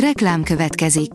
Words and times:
Reklám 0.00 0.42
következik. 0.42 1.10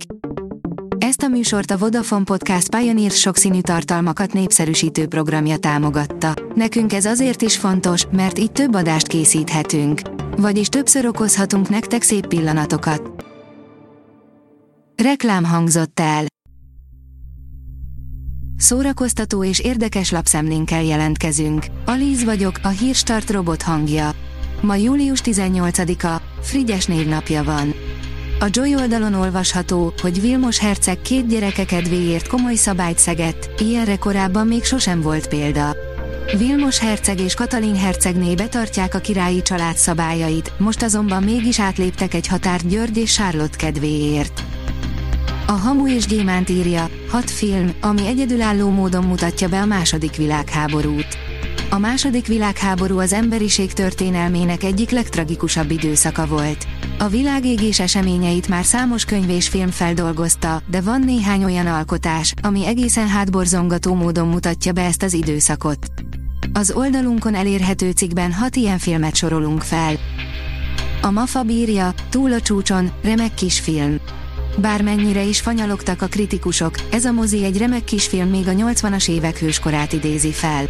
Ezt 0.97 1.21
a 1.21 1.27
műsort 1.27 1.71
a 1.71 1.77
Vodafone 1.77 2.23
Podcast 2.23 2.75
Pioneer 2.75 3.11
sokszínű 3.11 3.61
tartalmakat 3.61 4.33
népszerűsítő 4.33 5.07
programja 5.07 5.57
támogatta. 5.57 6.33
Nekünk 6.55 6.93
ez 6.93 7.05
azért 7.05 7.41
is 7.41 7.57
fontos, 7.57 8.05
mert 8.11 8.39
így 8.39 8.51
több 8.51 8.75
adást 8.75 9.07
készíthetünk. 9.07 10.01
Vagyis 10.37 10.67
többször 10.67 11.05
okozhatunk 11.05 11.69
nektek 11.69 12.01
szép 12.01 12.27
pillanatokat. 12.27 13.25
Reklám 15.03 15.43
hangzott 15.43 15.99
el. 15.99 16.25
Szórakoztató 18.57 19.43
és 19.43 19.59
érdekes 19.59 20.11
lapszemlénkkel 20.11 20.83
jelentkezünk. 20.83 21.65
Alíz 21.85 22.23
vagyok, 22.23 22.59
a 22.63 22.67
hírstart 22.67 23.29
robot 23.29 23.61
hangja. 23.61 24.11
Ma 24.61 24.75
július 24.75 25.21
18-a, 25.23 26.21
Frigyes 26.41 26.85
névnapja 26.85 27.43
van. 27.43 27.73
A 28.41 28.47
Joy 28.51 28.75
oldalon 28.75 29.13
olvasható, 29.13 29.93
hogy 30.01 30.21
Vilmos 30.21 30.59
herceg 30.59 31.01
két 31.01 31.27
gyereke 31.27 31.65
kedvéért 31.65 32.27
komoly 32.27 32.55
szabályt 32.55 32.97
szegett, 32.97 33.61
ilyenre 33.61 33.95
korábban 33.95 34.47
még 34.47 34.63
sosem 34.63 35.01
volt 35.01 35.27
példa. 35.27 35.75
Vilmos 36.37 36.79
herceg 36.79 37.19
és 37.19 37.33
Katalin 37.33 37.75
hercegné 37.75 38.35
betartják 38.35 38.95
a 38.95 38.99
királyi 38.99 39.41
család 39.41 39.75
szabályait, 39.75 40.51
most 40.57 40.83
azonban 40.83 41.23
mégis 41.23 41.59
átléptek 41.59 42.13
egy 42.13 42.27
határt 42.27 42.67
György 42.67 42.97
és 42.97 43.13
Charlotte 43.13 43.57
kedvéért. 43.57 44.43
A 45.47 45.51
Hamu 45.51 45.87
és 45.87 46.05
Gyémánt 46.05 46.49
írja, 46.49 46.89
hat 47.09 47.31
film, 47.31 47.73
ami 47.81 48.07
egyedülálló 48.07 48.69
módon 48.69 49.03
mutatja 49.03 49.47
be 49.47 49.61
a 49.61 49.65
második 49.65 50.15
világháborút. 50.15 51.20
A 51.73 51.77
második 51.77 52.27
világháború 52.27 52.99
az 52.99 53.13
emberiség 53.13 53.73
történelmének 53.73 54.63
egyik 54.63 54.89
legtragikusabb 54.89 55.71
időszaka 55.71 56.25
volt. 56.25 56.67
A 56.99 57.07
világégés 57.07 57.79
eseményeit 57.79 58.47
már 58.47 58.65
számos 58.65 59.05
könyv 59.05 59.29
és 59.29 59.47
film 59.47 59.69
feldolgozta, 59.69 60.61
de 60.67 60.81
van 60.81 61.01
néhány 61.01 61.43
olyan 61.43 61.67
alkotás, 61.67 62.33
ami 62.41 62.65
egészen 62.65 63.07
hátborzongató 63.07 63.93
módon 63.93 64.27
mutatja 64.27 64.71
be 64.71 64.81
ezt 64.81 65.03
az 65.03 65.13
időszakot. 65.13 65.87
Az 66.53 66.71
oldalunkon 66.71 67.35
elérhető 67.35 67.91
cikkben 67.91 68.33
hat 68.33 68.55
ilyen 68.55 68.77
filmet 68.77 69.15
sorolunk 69.15 69.61
fel. 69.61 69.95
A 71.01 71.11
Mafa 71.11 71.43
bírja, 71.43 71.93
túl 72.09 72.33
a 72.33 72.41
csúcson, 72.41 72.91
remek 73.03 73.33
kisfilm. 73.33 73.99
Bármennyire 74.57 75.23
is 75.23 75.39
fanyalogtak 75.39 76.01
a 76.01 76.07
kritikusok, 76.07 76.75
ez 76.91 77.05
a 77.05 77.11
mozi 77.11 77.43
egy 77.43 77.57
remek 77.57 77.83
kisfilm 77.83 78.29
még 78.29 78.47
a 78.47 78.51
80-as 78.51 79.09
évek 79.09 79.39
hőskorát 79.39 79.93
idézi 79.93 80.31
fel. 80.31 80.65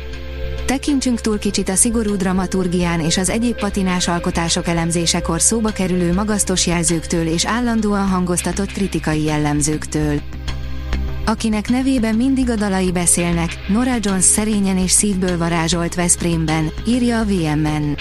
Tekintsünk 0.71 1.21
túl 1.21 1.39
kicsit 1.39 1.69
a 1.69 1.75
szigorú 1.75 2.15
dramaturgián 2.15 2.99
és 2.99 3.17
az 3.17 3.29
egyéb 3.29 3.59
patinás 3.59 4.07
alkotások 4.07 4.67
elemzésekor 4.67 5.41
szóba 5.41 5.69
kerülő 5.69 6.13
magasztos 6.13 6.67
jelzőktől 6.67 7.27
és 7.27 7.45
állandóan 7.45 8.07
hangoztatott 8.07 8.71
kritikai 8.71 9.23
jellemzőktől. 9.23 10.21
Akinek 11.25 11.69
nevében 11.69 12.15
mindig 12.15 12.49
a 12.49 12.55
dalai 12.55 12.91
beszélnek, 12.91 13.51
Nora 13.67 13.95
Jones 13.99 14.23
szerényen 14.23 14.77
és 14.77 14.91
szívből 14.91 15.37
varázsolt 15.37 15.95
Veszprémben, 15.95 16.71
írja 16.87 17.19
a 17.19 17.25
VMN. 17.25 17.95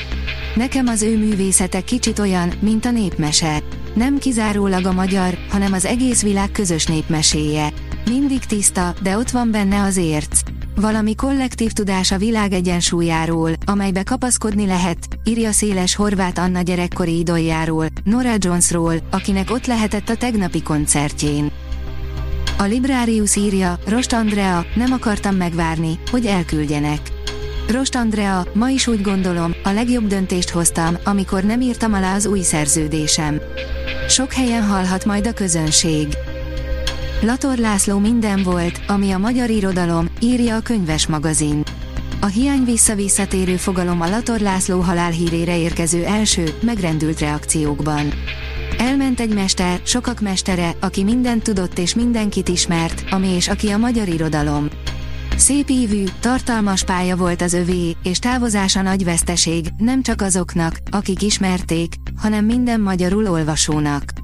Nekem 0.54 0.86
az 0.86 1.02
ő 1.02 1.18
művészete 1.18 1.80
kicsit 1.80 2.18
olyan, 2.18 2.52
mint 2.60 2.84
a 2.84 2.90
népmese. 2.90 3.62
Nem 3.94 4.18
kizárólag 4.18 4.86
a 4.86 4.92
magyar, 4.92 5.38
hanem 5.48 5.72
az 5.72 5.84
egész 5.84 6.22
világ 6.22 6.50
közös 6.52 6.86
népmeséje. 6.86 7.72
Mindig 8.04 8.44
tiszta, 8.44 8.94
de 9.02 9.16
ott 9.16 9.30
van 9.30 9.50
benne 9.50 9.82
az 9.82 9.96
érc. 9.96 10.40
Valami 10.80 11.14
kollektív 11.14 11.72
tudás 11.72 12.12
a 12.12 12.18
világ 12.18 12.52
egyensúlyáról, 12.52 13.50
amelybe 13.64 14.02
kapaszkodni 14.02 14.66
lehet, 14.66 14.98
írja 15.24 15.52
széles 15.52 15.94
horvát 15.94 16.38
Anna 16.38 16.62
gyerekkori 16.62 17.18
idoljáról, 17.18 17.86
Nora 18.04 18.34
Jonesról, 18.38 18.94
akinek 19.10 19.50
ott 19.50 19.66
lehetett 19.66 20.08
a 20.08 20.16
tegnapi 20.16 20.62
koncertjén. 20.62 21.50
A 22.58 22.62
Librarius 22.62 23.36
írja, 23.36 23.78
Rost 23.86 24.12
Andrea, 24.12 24.64
nem 24.74 24.92
akartam 24.92 25.36
megvárni, 25.36 25.98
hogy 26.10 26.26
elküldjenek. 26.26 27.00
Rost 27.68 27.94
Andrea, 27.94 28.46
ma 28.52 28.68
is 28.68 28.86
úgy 28.86 29.02
gondolom, 29.02 29.54
a 29.64 29.70
legjobb 29.70 30.06
döntést 30.06 30.50
hoztam, 30.50 30.96
amikor 31.04 31.42
nem 31.42 31.60
írtam 31.60 31.92
alá 31.92 32.14
az 32.14 32.26
új 32.26 32.40
szerződésem. 32.40 33.40
Sok 34.08 34.32
helyen 34.32 34.62
hallhat 34.62 35.04
majd 35.04 35.26
a 35.26 35.32
közönség. 35.32 36.08
Lator 37.22 37.58
László 37.58 37.98
minden 37.98 38.42
volt, 38.42 38.80
ami 38.86 39.10
a 39.10 39.18
magyar 39.18 39.50
irodalom, 39.50 40.08
írja 40.20 40.56
a 40.56 40.60
könyves 40.60 41.06
magazin. 41.06 41.62
A 42.20 42.26
hiány 42.26 42.64
vissza-visszatérő 42.64 43.56
fogalom 43.56 44.00
a 44.00 44.08
Lator 44.08 44.40
László 44.40 44.80
halálhírére 44.80 45.58
érkező 45.58 46.04
első, 46.04 46.54
megrendült 46.62 47.20
reakciókban. 47.20 48.12
Elment 48.78 49.20
egy 49.20 49.34
mester, 49.34 49.80
sokak 49.84 50.20
mestere, 50.20 50.74
aki 50.80 51.02
mindent 51.02 51.42
tudott 51.42 51.78
és 51.78 51.94
mindenkit 51.94 52.48
ismert, 52.48 53.04
ami 53.10 53.28
és 53.28 53.48
aki 53.48 53.68
a 53.68 53.78
magyar 53.78 54.08
irodalom. 54.08 54.68
Szép 55.36 55.68
ívű, 55.68 56.04
tartalmas 56.20 56.84
pálya 56.84 57.16
volt 57.16 57.42
az 57.42 57.52
övé, 57.52 57.96
és 58.02 58.18
távozása 58.18 58.82
nagy 58.82 59.04
veszteség, 59.04 59.66
nem 59.78 60.02
csak 60.02 60.22
azoknak, 60.22 60.76
akik 60.90 61.22
ismerték, 61.22 61.94
hanem 62.16 62.44
minden 62.44 62.80
magyarul 62.80 63.30
olvasónak. 63.30 64.19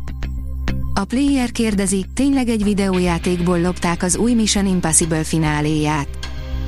A 0.99 1.05
player 1.05 1.53
kérdezi, 1.53 2.05
tényleg 2.15 2.49
egy 2.49 2.63
videójátékból 2.63 3.61
lopták 3.61 4.03
az 4.03 4.17
új 4.17 4.33
Mission 4.35 4.67
Impossible 4.67 5.25
fináléját. 5.25 6.09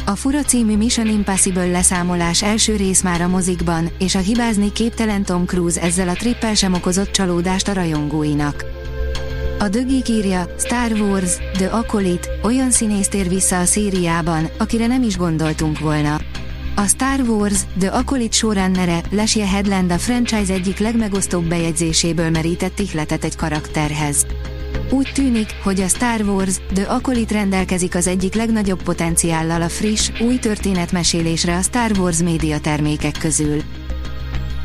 A 0.06 0.10
Fura 0.10 0.42
című 0.42 0.76
Mission 0.76 1.06
Impossible 1.06 1.66
leszámolás 1.66 2.42
első 2.42 2.76
rész 2.76 3.02
már 3.02 3.20
a 3.20 3.28
mozikban, 3.28 3.88
és 3.98 4.14
a 4.14 4.18
hibázni 4.18 4.72
képtelen 4.72 5.24
Tom 5.24 5.44
Cruise 5.44 5.80
ezzel 5.80 6.08
a 6.08 6.12
trippel 6.12 6.54
sem 6.54 6.74
okozott 6.74 7.10
csalódást 7.10 7.68
a 7.68 7.72
rajongóinak. 7.72 8.64
A 9.58 9.68
Dögik 9.68 10.08
írja, 10.08 10.46
Star 10.58 10.92
Wars, 10.92 11.36
The 11.52 11.68
Acolyte, 11.68 12.28
olyan 12.42 12.70
színész 12.70 13.08
tér 13.08 13.28
vissza 13.28 13.58
a 13.58 13.64
szériában, 13.64 14.48
akire 14.58 14.86
nem 14.86 15.02
is 15.02 15.16
gondoltunk 15.16 15.78
volna. 15.78 16.17
A 16.78 16.86
Star 16.86 17.20
Wars, 17.20 17.60
The 17.78 17.90
Acolyte 17.90 18.36
showrunnere, 18.36 19.02
Leslie 19.10 19.46
Headland 19.46 19.90
a 19.90 19.98
franchise 19.98 20.52
egyik 20.52 20.78
legmegosztóbb 20.78 21.44
bejegyzéséből 21.44 22.30
merített 22.30 22.78
ihletet 22.78 23.24
egy 23.24 23.36
karakterhez. 23.36 24.26
Úgy 24.90 25.10
tűnik, 25.14 25.48
hogy 25.62 25.80
a 25.80 25.88
Star 25.88 26.20
Wars, 26.20 26.54
The 26.74 26.84
Acolyte 26.84 27.34
rendelkezik 27.34 27.94
az 27.94 28.06
egyik 28.06 28.34
legnagyobb 28.34 28.82
potenciállal 28.82 29.62
a 29.62 29.68
friss, 29.68 30.10
új 30.20 30.38
történetmesélésre 30.38 31.56
a 31.56 31.62
Star 31.62 31.90
Wars 31.98 32.22
média 32.22 32.60
termékek 32.60 33.18
közül. 33.18 33.62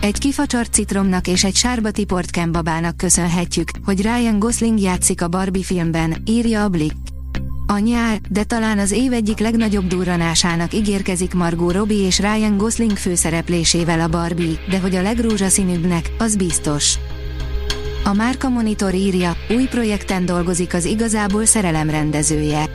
Egy 0.02 0.18
kifacsart 0.18 0.74
citromnak 0.74 1.28
és 1.28 1.44
egy 1.44 1.56
sárba 1.56 1.92
tiport 1.92 2.30
kembabának 2.30 2.98
köszönhetjük, 2.98 3.70
hogy 3.86 4.02
Ryan 4.02 4.40
Gosling 4.40 4.80
játszik 4.80 5.22
a 5.22 5.28
Barbie 5.28 5.64
filmben, 5.64 6.22
írja 6.26 6.64
a 6.64 6.70
Blick. 6.70 7.13
A 7.68 7.78
nyár, 7.78 8.20
de 8.30 8.44
talán 8.44 8.80
az 8.80 8.92
év 8.92 9.14
egyik 9.14 9.40
legnagyobb 9.40 9.88
durranásának 9.88 10.74
ígérkezik 10.74 11.34
Margot 11.34 11.74
Robbie 11.74 12.06
és 12.06 12.20
Ryan 12.20 12.58
Gosling 12.58 12.98
főszereplésével 12.98 14.00
a 14.00 14.08
Barbie, 14.08 14.60
de 14.70 14.80
hogy 14.80 14.96
a 14.96 15.02
legrózsaszínűbbnek, 15.02 16.12
az 16.18 16.36
biztos. 16.36 16.96
A 18.04 18.14
Márka 18.14 18.50
Monitor 18.50 18.94
írja, 18.94 19.36
új 19.50 19.64
projekten 19.64 20.26
dolgozik 20.26 20.74
az 20.74 20.86
igazából 20.86 21.46
szerelem 21.46 21.90
rendezője. 21.90 22.66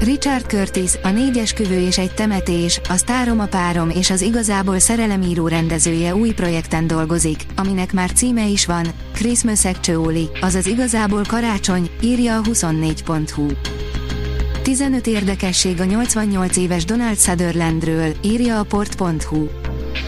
Richard 0.00 0.46
Curtis, 0.46 0.90
a 1.02 1.08
négyes 1.08 1.52
küvő 1.52 1.80
és 1.80 1.98
egy 1.98 2.14
temetés, 2.14 2.80
a 2.88 2.96
sztárom 2.96 3.40
a 3.40 3.46
párom 3.46 3.90
és 3.90 4.10
az 4.10 4.20
igazából 4.20 4.78
szerelemíró 4.78 5.48
rendezője 5.48 6.14
új 6.14 6.30
projekten 6.32 6.86
dolgozik, 6.86 7.46
aminek 7.56 7.92
már 7.92 8.12
címe 8.12 8.46
is 8.46 8.66
van, 8.66 8.86
Christmas 9.12 9.64
Actually, 9.64 10.28
azaz 10.40 10.66
igazából 10.66 11.22
karácsony, 11.28 11.90
írja 12.00 12.36
a 12.36 12.42
24.hu. 12.42 13.46
15 14.68 15.06
érdekesség 15.06 15.80
a 15.80 15.84
88 15.84 16.56
éves 16.56 16.84
Donald 16.84 17.18
Sutherlandről, 17.18 18.14
írja 18.22 18.58
a 18.58 18.62
port.hu. 18.62 19.46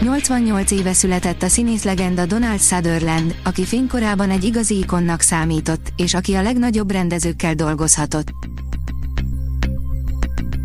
88 0.01 0.71
éve 0.71 0.93
született 0.93 1.43
a 1.43 1.47
színész 1.47 1.83
legenda 1.83 2.25
Donald 2.25 2.59
Sutherland, 2.59 3.35
aki 3.43 3.65
fénykorában 3.65 4.29
egy 4.29 4.43
igazi 4.43 4.77
ikonnak 4.77 5.21
számított, 5.21 5.93
és 5.95 6.13
aki 6.13 6.33
a 6.33 6.41
legnagyobb 6.41 6.91
rendezőkkel 6.91 7.53
dolgozhatott. 7.53 8.27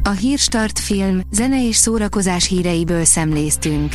A 0.02 0.10
Hírstart 0.10 0.78
film, 0.78 1.20
zene 1.30 1.66
és 1.66 1.76
szórakozás 1.76 2.48
híreiből 2.48 3.04
szemléztünk. 3.04 3.94